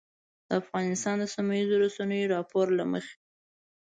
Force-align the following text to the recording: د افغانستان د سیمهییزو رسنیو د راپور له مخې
د 0.47 0.49
افغانستان 0.61 1.15
د 1.19 1.25
سیمهییزو 1.35 1.81
رسنیو 1.85 2.27
د 2.29 2.31
راپور 2.35 2.65
له 2.79 2.85
مخې 2.91 3.13